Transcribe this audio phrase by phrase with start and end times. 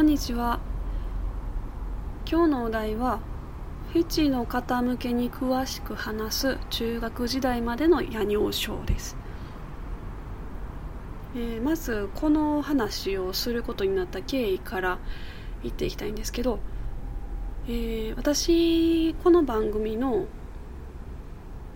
[0.00, 0.60] こんにちは。
[2.26, 3.20] 今日のお題は
[3.92, 9.18] フェチの方向けに詳しく話す中学時代までの夜尿症です、
[11.34, 14.98] えー、まずこの話をすることになった経緯から
[15.62, 16.60] 言っていきたいんですけど、
[17.68, 20.24] えー、私この番組の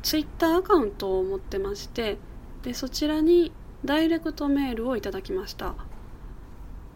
[0.02, 2.16] ツイッターアカウントを持ってまして
[2.62, 3.52] でそちらに
[3.84, 5.74] ダイレクトメールをいただきました。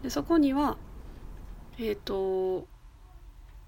[0.01, 0.77] でそこには
[1.81, 2.67] えっ、ー、と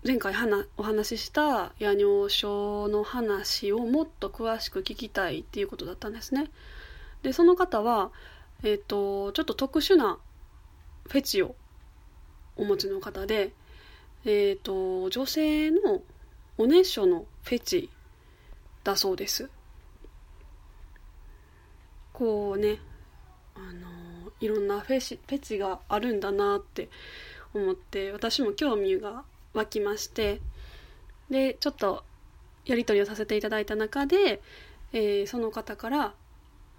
[0.05, 6.51] 前回はなお話しした夜尿症の話をもっと詳しく聞きたいっていうことだったんですね。
[7.23, 8.11] でその方は
[8.63, 10.17] え、ー、とちょっと特殊な
[11.07, 11.55] フェチを
[12.57, 13.53] お持ちの方で
[14.25, 16.01] えっ、ー、と女性の
[16.57, 17.89] おねしょのフェチ
[18.83, 19.49] だそうです。
[22.11, 22.79] こうね
[23.55, 26.89] あのいろんなフェチフェチがあるんだなって
[27.53, 30.39] 思って私も興味が湧きまして
[31.29, 32.03] でちょっと
[32.65, 34.41] やり取りをさせていただいた中で、
[34.93, 36.13] えー、その方から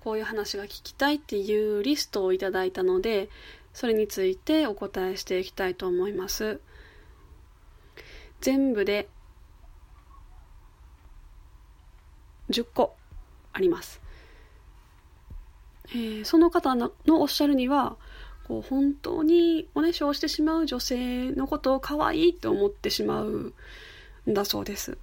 [0.01, 3.29] こういう話が聞きたいっていうリストをいただいたので
[3.73, 6.61] それについてお答えしていきたいと思います。
[8.41, 9.09] 全部で
[12.51, 12.97] 10個
[13.53, 14.01] あります、
[15.91, 17.97] えー、その方のおっしゃるには
[18.48, 23.55] こう本当におねしょをしてしまう女性のことを可愛いって思ってしまう
[24.27, 24.98] んだそうです。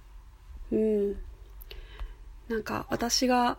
[0.72, 1.16] うん。
[2.48, 3.58] なんか私が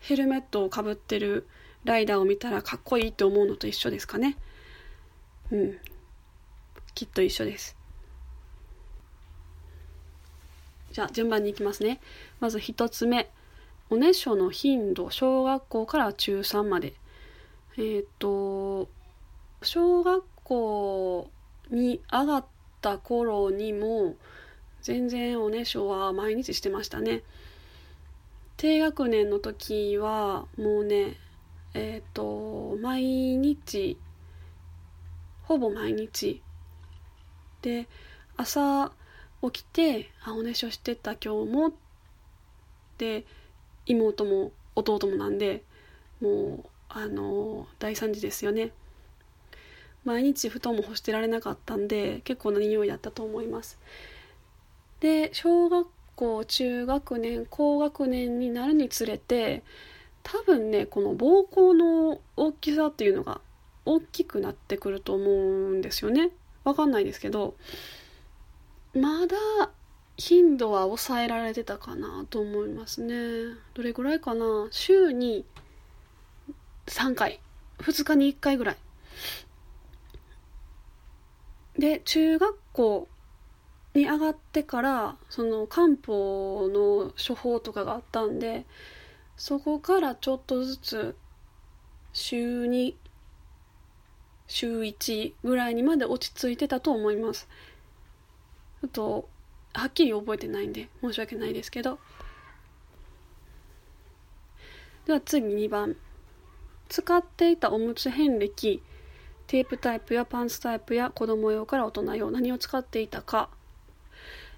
[0.00, 1.46] ヘルメットをかぶってる
[1.84, 4.36] ライダーを見たらかっこいいって思うのと一緒ですかね。
[5.50, 5.78] うん。
[6.94, 7.76] きっと一緒です。
[10.92, 12.00] じゃあ順番に行きますね。
[12.40, 13.30] まず一つ目。
[13.90, 16.94] おねしょの頻度、小学校から中3まで。
[17.76, 18.88] えっ、ー、と、
[19.64, 21.30] 小学校
[21.70, 22.44] に上がっ
[22.80, 24.16] た頃にも
[24.82, 27.22] 全然おねしょは毎日してましたね。
[28.56, 31.16] 低学年の時はもうね
[31.72, 33.98] えっ、ー、と毎日
[35.42, 36.42] ほぼ毎日。
[37.62, 37.88] で
[38.36, 38.92] 朝
[39.42, 41.72] 起きて「あおねしょしてた今日も」
[42.98, 43.24] で
[43.86, 45.62] 妹も弟もなんで
[46.20, 48.72] もうあの大惨事ですよね。
[50.04, 53.78] 毎日布団も干してられなかったんで結構な匂いだったと思います。
[55.00, 59.62] で小学校中学年高学年になるにつれて
[60.22, 63.40] 多分ねこの膀胱の大きさっていうのが
[63.84, 66.30] 大きくなってくると思うんですよね。
[66.64, 67.54] わかんないですけど
[68.94, 69.36] まだ
[70.16, 73.56] 頻度は抑えられてたかなと思いますね。
[73.74, 74.68] どれぐらいかな？
[74.70, 75.44] 週に
[76.86, 77.40] 3回。
[77.78, 78.76] 2日に1回ぐらい。
[81.84, 83.08] で中学校
[83.92, 88.64] に上がってからその漢方の処方とかがあったんで
[89.36, 91.14] そこからちょっとずつ
[92.14, 92.94] 週2
[94.46, 97.46] 週1ぐらいにまで落ち着いてたと思います。
[98.80, 99.28] ちょっと
[99.74, 101.98] はっきり覚えてないんで申し訳ないですけど。
[105.04, 105.96] では次2番。
[106.88, 108.82] 使っていたおむつ遍歴。
[109.46, 113.50] テープタイプやパンツタイプや子供用から大人用何を使っていたか。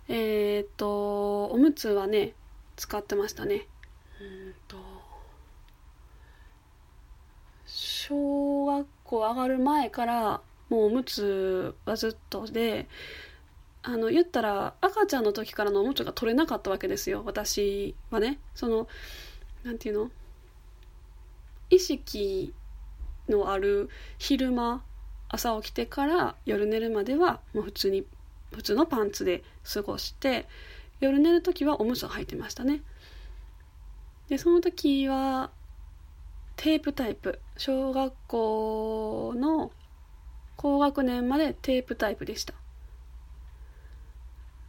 [0.08, 2.34] えっ、とおむつはね
[2.76, 3.66] 使ってましたね。
[4.20, 4.76] うんと
[7.66, 12.88] 小学校上がる前からもうおむつはずっとで
[13.82, 18.38] あの言ったら赤ちゃんの時からのおむつが取れなかったわけですよ私はね。
[18.54, 18.88] その
[19.64, 20.10] なんていうの？
[21.70, 22.54] 意識
[23.28, 23.88] のある
[24.18, 24.82] 昼間
[25.28, 28.04] 朝起きてから夜寝るまではもう普通に
[28.52, 29.42] 普通のパンツで
[29.72, 30.46] 過ごして
[31.00, 32.82] 夜寝る時はおむつを履いてましたね。
[34.28, 35.50] でその時は
[36.56, 39.70] テープタイプ小学校の
[40.56, 42.54] 高学年までテープタイプでした。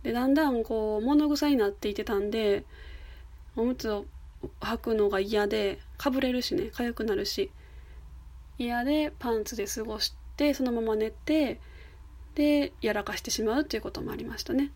[0.04, 2.66] でだんだんこう物臭になっていてたんで
[3.56, 4.06] おむつを
[4.62, 7.52] 履くのが嫌でかぶれるしね痒くなるし
[8.58, 11.60] 嫌でパンツで過ごしてそのまま寝て
[12.36, 14.72] でやらかしてしまうっていうこともありましたね。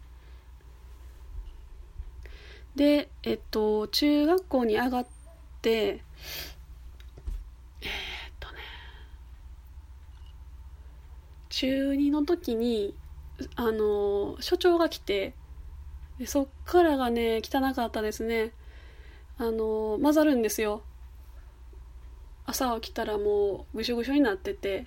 [2.75, 5.07] でえっと中学校に上がっ
[5.62, 6.01] てえー、っ
[8.39, 8.57] とね
[11.50, 12.95] 中2の時に
[13.56, 15.33] あの所長が来て
[16.18, 18.54] でそっからがね汚かったですね。
[19.38, 20.83] あの混ざるんですよ。
[22.45, 24.85] 朝起きたらもうぐしょぐしょになってて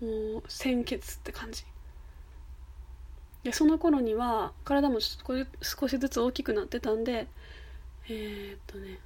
[0.00, 0.08] も
[0.38, 1.64] う鮮血って感じ。
[3.42, 7.26] でその頃には体も少しずつ大きくなってたんで
[8.08, 8.98] えー、っとね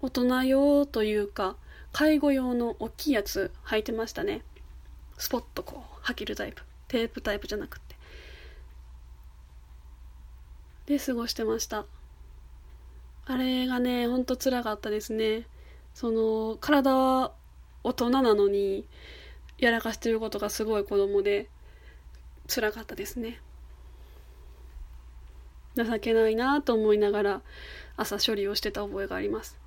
[0.00, 1.56] 大人用というか
[1.92, 4.42] 介護用の大きいやつ履いてましたね。
[5.16, 6.62] スポッとこう履けるタイプ。
[6.86, 7.96] テープタイプじゃなくて。
[10.86, 11.84] で過ごしてました。
[13.30, 15.46] あれがねほんとつらかったですね。
[15.92, 17.32] その体は
[17.84, 18.86] 大人なのに
[19.58, 21.48] やらかしてることがすごい子供で
[22.48, 23.40] 辛かったですね。
[25.76, 27.42] 情けないなと思いながら
[27.98, 29.58] 朝処理をしてた覚えがあります。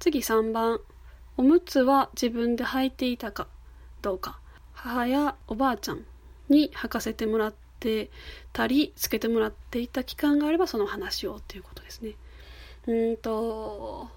[0.00, 0.80] 次3番。
[1.36, 3.46] おむつは自分で履いていたか
[4.02, 4.40] どうか。
[4.72, 6.04] 母やおばあちゃん
[6.48, 8.10] に履かせてもらって
[8.52, 12.12] たりつけてもらっていた期間があればその話をっていうことですね。
[12.86, 14.08] うんと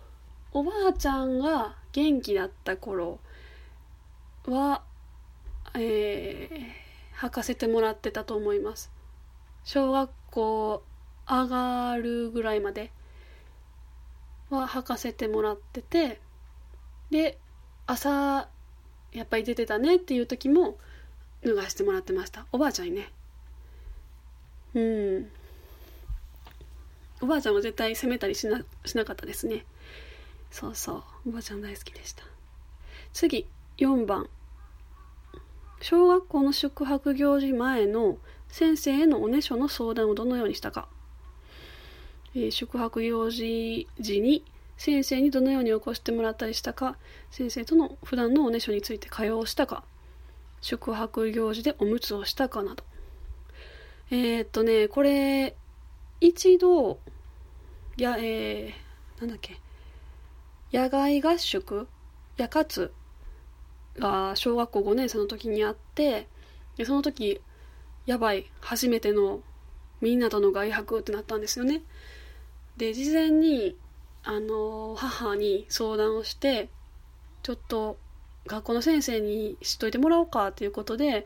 [0.54, 3.20] おばあちゃんが元気だった頃
[4.46, 4.84] は
[5.74, 8.92] えー、履かせてもらってたと思います。
[9.64, 10.84] 小学校
[11.28, 12.92] 上がるぐらいまで
[14.50, 16.22] は履かせてもらってて
[17.10, 17.40] で
[17.88, 18.48] 朝
[19.12, 20.78] やっぱり出てたねっていう時も
[21.44, 22.46] 脱がしてもらってました。
[22.52, 23.12] おばあちゃんにね。
[24.76, 25.32] うん。
[27.22, 29.66] おばあちゃんは絶対責めたりしなしなかったですね。
[30.52, 31.30] そうそう。
[31.30, 32.24] おばあちゃん大好きでした。
[33.14, 34.30] 次4番。
[35.82, 38.18] 小学校の宿泊行事前の
[38.50, 40.88] 先生へのおねしょの相談をどのようにしたか、
[42.34, 44.44] えー、宿泊行事時に
[44.78, 46.98] 先生にどのように起こしてもらったりしたか。
[47.32, 49.84] 先生との普段のおねしょについて会話をしたか。
[50.60, 52.84] 宿泊行事でおむつをしたかなど。
[54.12, 55.56] えー、っとねこれ
[56.22, 57.00] 一度
[57.98, 59.60] やえー、なんだっけ
[60.72, 61.88] 野外合宿
[62.38, 62.92] やかつ
[63.98, 66.28] が小学校5年生の時にあって
[66.78, 67.40] でその時
[68.06, 69.40] やばい初めての
[70.02, 71.82] みんなとの外泊ってなったんですよね。
[72.78, 73.78] で事前に
[74.24, 76.70] あの母に相談をして
[77.44, 77.98] ちょっと
[78.48, 81.26] 学校の先生に知っといてもらおうかということで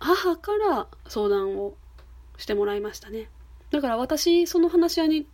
[0.00, 1.74] 母から相談を
[2.38, 3.28] してもらいましたね。
[3.70, 5.26] だから私その話し合いに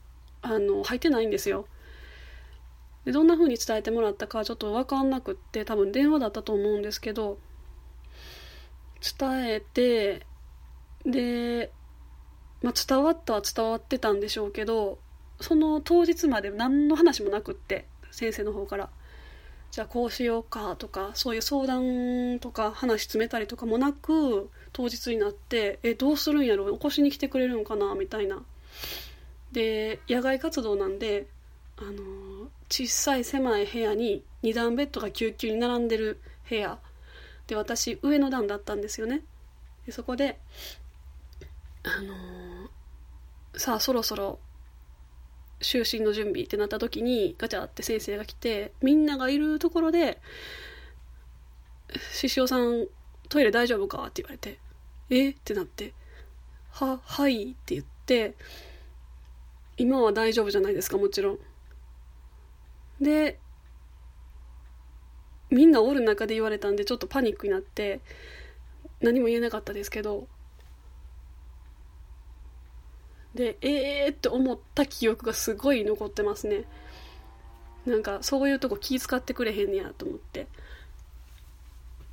[0.43, 1.67] あの入ってないんですよ。
[3.05, 7.39] でどんな風に伝えてもらったかちょっと分かんなくって多分電話だったと思うんですけど
[9.19, 10.27] 伝えて
[11.05, 11.71] で、
[12.63, 14.99] まあ、伝わったは伝わってたんでしょうけど
[15.41, 18.91] その当日まで何の話もなくって先生の方から。
[19.77, 26.73] じゃあこうしようかとかそういう相談とか話詰めたりとかもなく当日になってえどうするんやろ？
[26.73, 27.95] 起こしに来てくれるんかな？
[27.95, 28.43] みたいな。
[29.53, 31.27] で野外活動なんで
[31.77, 36.79] あの小さい狭い部屋に2段ベッドが救急に並んでる部屋。
[37.47, 39.25] で私上の段だったんですよね。
[39.85, 40.39] でそこで
[41.83, 42.15] あの、
[43.59, 44.39] さあそろそろ
[45.61, 50.21] 就寝の準備ってなった時にガチャって先生が来てみんながいるところで
[52.13, 52.87] 「獅子王さん
[53.29, 54.59] トイレ大丈夫か?」って言われて
[55.11, 55.31] 「え？
[55.31, 55.95] っ?」ってなって
[56.71, 58.35] 「ははい」って言って
[59.79, 60.99] 今は大丈夫じゃないですか？
[60.99, 61.39] もちろん。
[63.01, 63.39] で
[65.51, 68.01] みんなおる中で言われたんでちょっとパニックになって
[69.01, 70.29] 何も言えなかったですけど
[73.37, 76.65] でええー、って思った記憶がすごい残ってますね。
[77.87, 80.49] なんかそういうとこ気遣ってくれへんねやと思って。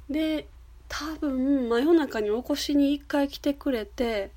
[0.09, 0.47] で
[0.89, 4.29] 多分真夜中に起こしに一回来てくれて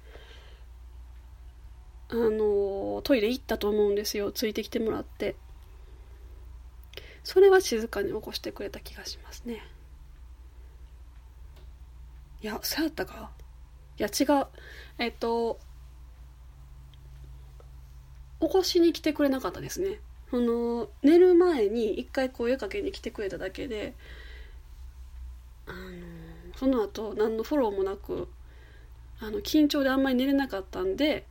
[2.09, 4.33] あのトイレ行ったと思うんですよ。
[4.33, 5.37] ついてきてもらって。
[7.25, 9.61] それは静かに起こしてくれた気がしますね。
[12.41, 13.31] いやそうやったか。
[13.99, 14.47] いや違う。
[14.99, 15.59] えっと
[18.47, 20.01] 起こしに来てくれなかったですね。
[20.31, 23.95] その寝る前に一回声かけに来てくれただけで
[25.67, 25.77] あの
[26.57, 28.29] その後何のフォローもなく
[29.21, 31.27] あの緊張であんまり寝れなかったんで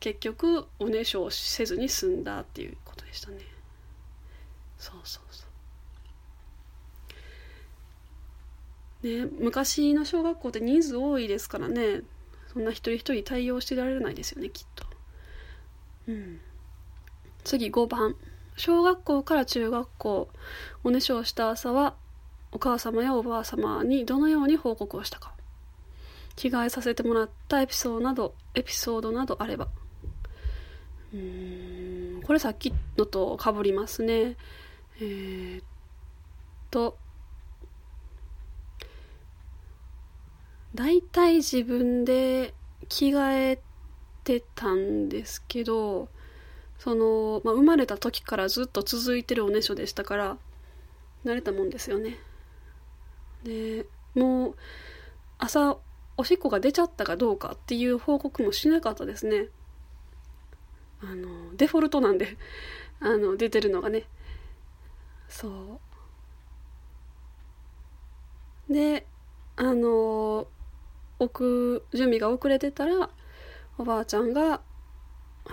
[0.00, 3.38] 結局おねしょをせずに済んだっていうことでしたね。
[4.78, 5.44] そうそうそ
[9.04, 9.06] う。
[9.06, 12.02] ね昔の小学校って人数多いですからね。
[12.52, 14.84] そんな一人一人対応してられないですよねきっと。
[16.08, 16.40] うん。
[17.44, 18.16] 次5番
[18.56, 20.28] 小学校から中学校
[20.84, 21.94] おねしょをした朝は
[22.52, 25.32] お母様やおばあ様にどのように報告をしたか。
[26.36, 29.68] 着替えさせてもらったエピソードなどエピソードなどあれば。
[31.12, 34.36] うんこれさっきのとかぶりますね。
[35.00, 35.64] えー、っ
[36.70, 36.96] と
[40.74, 42.54] 大体自分で
[42.88, 43.60] 着替え
[44.24, 46.08] てたんですけど
[46.80, 50.38] その、まあ、生まれた時からずっと続いてるおねしょでしたから
[51.26, 52.16] 慣れたもんですよね。
[53.44, 53.84] で
[54.14, 54.54] もう
[55.38, 55.76] 朝
[56.16, 59.48] おしっこが出ちゃったかどうかっていう報告もしなかったですね。
[61.02, 62.38] あのデフォルトなんで
[63.00, 64.04] あの出てるのがね。
[65.28, 65.78] そ
[68.70, 68.72] う。
[68.72, 69.06] で
[69.56, 70.48] あの
[71.18, 73.10] 置く準備が遅れてたら
[73.76, 74.62] おばあちゃんが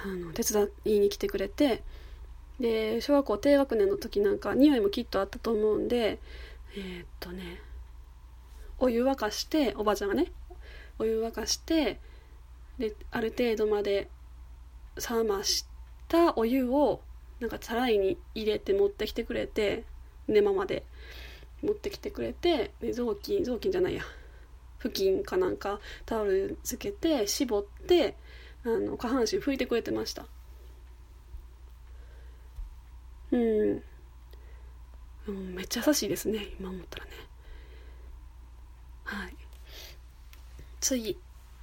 [0.03, 1.83] あの手伝いに来てくれて
[2.59, 6.19] で小学校低学年の時なんか匂いもきっとあったと思うんで
[6.75, 7.61] えー、っとね
[8.79, 10.31] お湯沸かしておばあちゃんがね
[10.99, 11.99] お湯沸かして
[12.77, 14.09] である程度まで
[14.97, 15.65] 冷まし
[16.07, 17.01] たお湯を
[17.39, 19.83] なんかさらいに入れて持ってきてくれて
[20.27, 20.83] 寝間まで
[21.63, 24.03] 持ってきてくれてで雑巾雑巾じゃないや
[24.77, 28.15] 布巾かなんかタオルつけて絞って
[28.67, 30.25] あの下半身拭いてくれてました。
[33.31, 33.83] うん、
[35.27, 37.11] うん、めっちゃ優しいですね今思ったらね。
[39.03, 39.35] はい。
[40.81, 41.17] 次。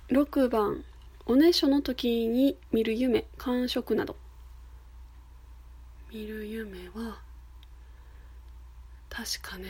[0.08, 0.84] 6番。
[1.26, 4.16] おねしょの時に見る夢感触など。
[6.12, 7.20] 見る夢は
[9.11, 9.68] 確かね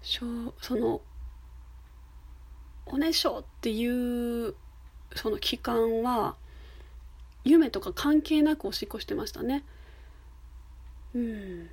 [0.00, 0.24] そ
[0.76, 1.00] の
[2.86, 4.54] おねしょっていう
[5.14, 6.36] その期間は
[7.44, 9.64] 夢とか関係なくおしっこしてましたね。
[11.14, 11.70] うん。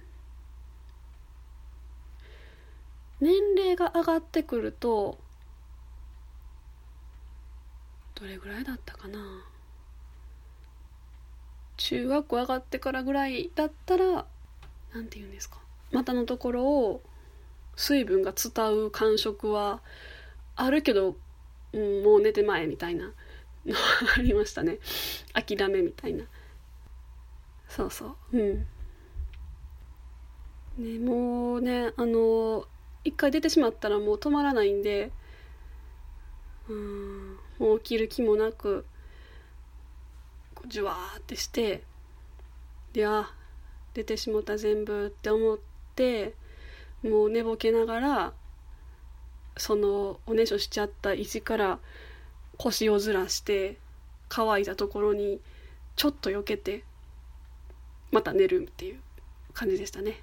[3.19, 5.17] 年齢が上がってくると
[8.15, 9.19] どれぐらいだったかな。
[11.77, 14.25] 中学校上がってからぐらいだったら
[14.93, 15.57] 何て言うんですか。
[15.91, 17.01] 股のところを
[17.75, 19.81] 水分が伝う感触は
[20.55, 21.15] あるけど、
[21.73, 23.13] うん、もう寝てまえみたいな。
[23.65, 23.75] の
[24.17, 24.79] ありましたね。
[25.33, 26.25] 諦めみたいな。
[27.67, 28.37] そうそう。
[28.37, 28.67] うん。
[30.77, 32.67] ねもうねあの
[33.03, 35.11] 一回出てしまったらもう止まらないんで。
[36.69, 37.37] うん。
[37.59, 38.85] もう起きる気もなく
[40.55, 41.83] こうジュワーってして。
[42.93, 43.33] であ
[43.95, 45.57] 出てしもた全部って思っ
[45.95, 46.35] て
[47.03, 48.33] もう寝ぼけながら
[49.57, 51.79] そのおねしょしちゃった石から
[52.57, 53.77] 腰をずらして
[54.29, 55.39] 乾いたところに
[55.95, 56.83] ちょっと避けて
[58.11, 58.99] また寝るっていう
[59.53, 60.21] 感じでしたね。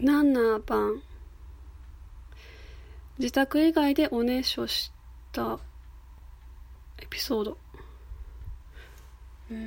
[0.00, 1.02] 7番
[3.18, 4.92] 自宅以外でおねしょし
[5.32, 5.58] た
[6.98, 7.58] エピソード
[9.50, 9.58] うん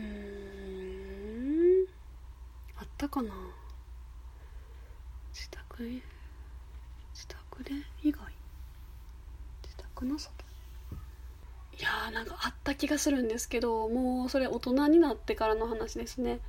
[2.78, 3.34] あったかな
[5.34, 6.21] 自宅自宅
[7.64, 7.72] で
[8.04, 8.20] 以外？
[9.64, 10.34] 自宅の外
[11.78, 16.40] いやーなんかあった気がするんですけどもうそれ大人になってからの話ですね。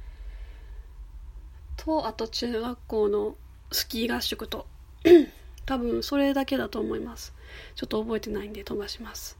[1.77, 3.35] とあと中学校の
[3.71, 4.67] スキー合宿と。
[5.65, 7.33] 多分それだけだと思います。
[7.77, 9.39] ちょっと覚えてないんで飛ばします。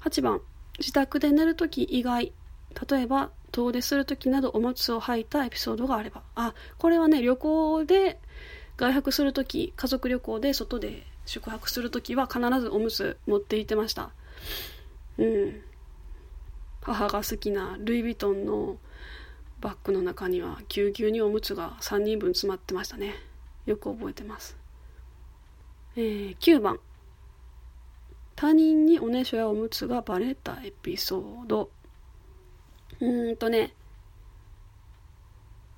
[0.00, 0.40] 8番。
[0.78, 2.32] 自宅で寝るとき以外。
[2.88, 6.22] 例えば遠出する時などおむつを履いたエピソードがあれば。
[6.34, 8.18] あこれはね旅行で
[8.76, 14.10] 外泊する時家族旅行で外で宿泊する時は必ずおむつ持って行ってました。
[15.18, 15.62] うん。
[16.82, 18.76] 母が好きなルイ・ヴィトンの
[19.60, 23.14] バッグの中にはぎゅうぎゅうにおむつが3人分詰まってましたね。
[23.64, 24.56] よく覚えてます。
[25.96, 26.78] えー、9番。
[28.36, 31.70] 他人におねしょやおむつがバレたエピソード。
[33.00, 33.72] うーんとね。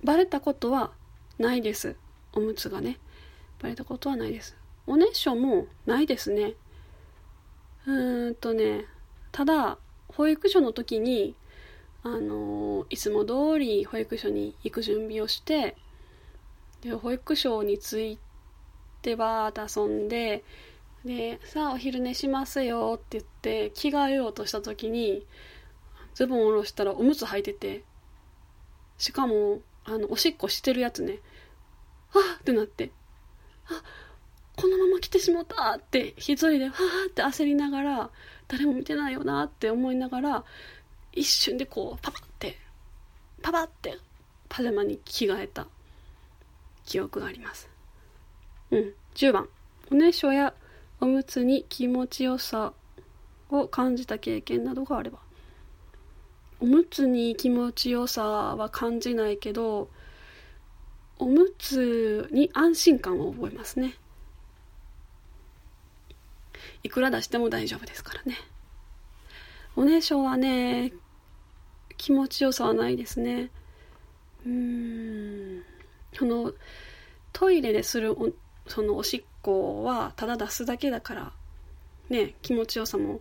[0.02, 0.92] バレたことは
[1.38, 1.96] ないです。
[2.36, 2.98] おむつがね
[3.60, 4.56] バレたことはないです。
[4.86, 6.54] おねしょもないですね。
[7.86, 8.84] うーんとね
[9.32, 9.78] ただ
[10.08, 11.34] 保育所の時に
[12.02, 15.76] あの、いつも通り保育所に行く準備をして
[16.80, 18.18] で保育所に着い
[19.02, 20.44] てバーッと遊んで
[21.04, 25.26] でさあお昼寝しますよって言って着替えようとした時に
[26.14, 27.82] ズボン下ろしたらおむつ履いてて
[28.98, 31.18] しかもあのおしっこしてるやつね。
[32.12, 32.90] あってなって。
[33.68, 33.82] あ
[34.56, 38.10] このまま来てしもたって一人でわーって焦りながら
[38.48, 40.44] 誰も見てないよなって思いながら
[41.12, 42.56] 一瞬でこうパパって
[43.42, 43.98] パパって
[44.48, 45.66] パジャマに着替えた。
[46.86, 47.68] 記憶があります。
[48.70, 48.92] うん。
[49.14, 49.48] 10番。
[49.90, 50.54] おねしょや
[51.00, 52.72] おむつに気持ちよさ
[53.50, 55.18] を感じた経験などがあれば。
[56.60, 59.90] おむつに気持ちよさは感じないけど
[61.18, 63.94] おむつに安心感を覚えますね。
[66.82, 68.36] いくら出しても大丈夫ですからね。
[69.74, 70.92] おねしょはね。
[71.96, 73.50] 気持ちよさはないですね。
[74.44, 75.62] うん。
[76.12, 76.52] その
[77.32, 78.32] トイレでするお
[78.66, 81.32] そのおしっこはただ出すだけだから
[82.08, 83.20] ね気持ちよさも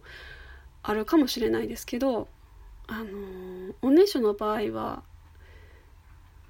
[0.81, 2.27] あるかもしれないですけど
[2.87, 5.03] あのおねしょの場合は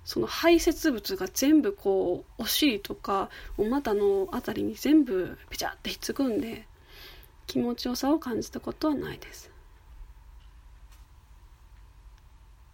[0.05, 6.67] その排泄物が全部こうお尻とかお股の辺りに全部ピチャってひっつくんで
[7.47, 9.51] 気持ちよさを感じたことはないです。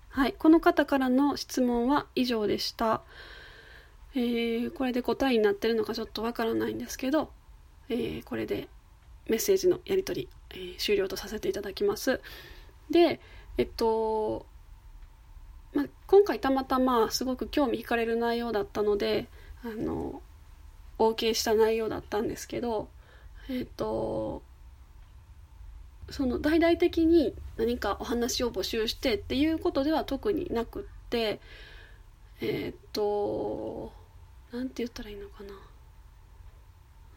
[0.09, 3.01] はいこの方からの質問は以上でした。
[4.13, 7.31] えー、これで答えになってるのかちょっとわからないんですけど、
[7.87, 8.67] えー、これで
[9.29, 12.19] メッセージのやり取り、えー、終了とさせていただきます。
[12.89, 13.21] で
[13.57, 14.45] えっと
[15.73, 19.27] まあ、今回たまたますごく興味惹かれる内容だったので
[19.63, 20.21] あの
[20.97, 22.89] お受けした内容だったんですけど
[23.49, 24.41] えっ、と
[26.09, 31.39] その大々的に何かお話を募集してっていうことでは特になくって
[32.41, 33.91] えっ、と
[34.51, 35.53] 何て言ったらいいのかな。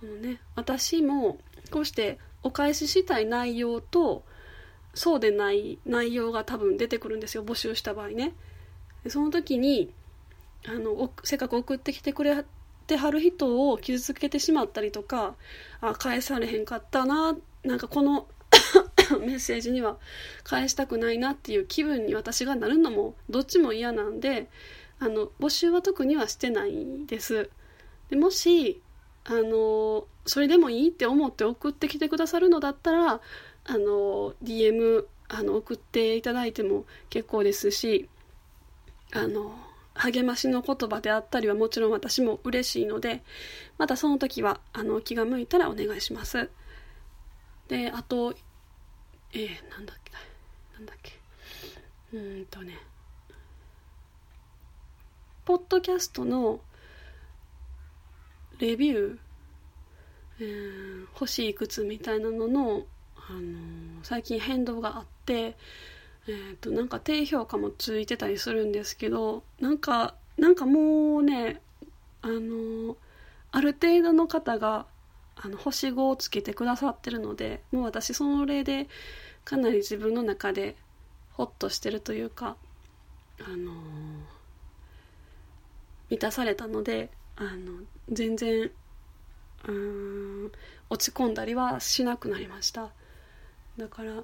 [0.03, 1.39] あのね私も
[1.71, 4.23] こうしてお返ししたい内容と
[4.95, 8.33] そうでない内容が多分出てくるんですよ募集した場合ね。
[9.09, 9.93] その時に
[10.67, 12.45] あのせっかく送ってきてくれ
[12.87, 15.35] てはる人を傷つけてしまったりとか
[15.81, 18.27] あ返されへんかったななんかこの
[19.21, 19.99] メッセージには
[20.43, 24.49] 返したくないなっていう気分に私がなるのもどっちも嫌なんで
[24.99, 27.51] あの募集は特にはしてないです。
[28.11, 28.81] でもし
[29.25, 33.21] あのそれでもいいって思って送ってきてくださるのだったら
[33.65, 38.09] あの DM あの送っていただいても結構ですし
[39.13, 39.55] あの
[39.95, 43.23] 励ましの言葉であったりはもちろん私も嬉しいので
[43.79, 46.51] またその時はあの気が向いたらお願いします。
[47.69, 48.35] であと
[49.33, 50.13] えー、なんだっけ
[50.75, 51.13] なんだっけ
[52.13, 52.79] うんとね
[55.45, 56.61] ポッドキャストの
[58.59, 59.19] レビュー、
[60.41, 62.87] えー、星いくつみたいなのの
[63.29, 63.43] あのー、
[64.03, 65.57] 最近変動があって、
[66.27, 71.61] えーと、なんか低評価もついてたりするんですけどなんかなんかもうね
[72.23, 72.97] あのー、
[73.53, 74.87] ある程度の方が
[75.37, 78.89] あの星5をつけてくださってるのでもう私その例で
[79.45, 80.77] かなり自分の中で
[81.33, 82.57] ホッとしてるというか
[83.41, 83.75] あのー、
[86.11, 88.71] 満たされたのであの全然
[89.67, 90.53] うん
[90.91, 92.91] 落ち込んだりはしなくなりました。
[93.77, 94.23] だから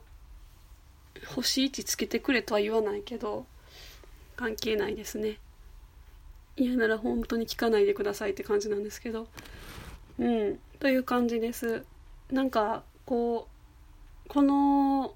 [1.35, 3.47] 星1つけてくれとは言わないけど
[4.37, 5.39] 関係ないですね。
[6.57, 9.29] 嫌なら本当に聞かないでくださいって感じなんですけど。
[10.19, 11.85] うんという感じです。
[12.31, 13.49] なんかこ
[14.27, 15.15] うこの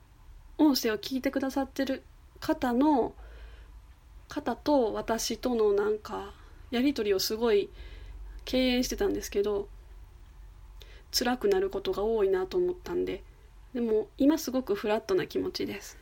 [0.59, 2.03] 音声を聞いてくださってる
[2.41, 3.15] 方の
[4.29, 6.33] 方と私とのなんか
[6.71, 7.71] やり取りをすごい
[8.45, 9.69] 敬遠してたんですけど
[11.17, 13.23] 辛くなることが多いなと思ったんで
[13.75, 15.99] でも今すごくフラットな気持ちです。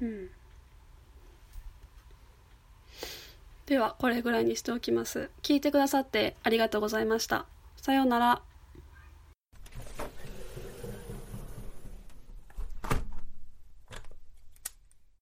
[0.00, 0.30] うん。
[3.66, 5.30] ではこれぐらいにしておきます。
[5.42, 7.46] 聞いてくださってありがとうございました。
[7.76, 8.42] さようなら。